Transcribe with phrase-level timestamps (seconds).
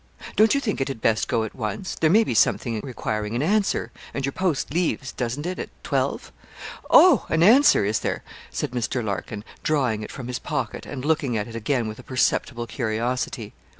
[0.35, 1.93] 'Don't you think it had best go at once?
[2.01, 6.31] there may be something requiring an answer, and your post leaves, doesn't it, at twelve?'
[6.89, 7.27] 'Oh!
[7.29, 9.03] an answer, is there?' said Mr.
[9.03, 13.53] Larkin, drawing it from his pocket, and looking at it again with a perceptible curiosity.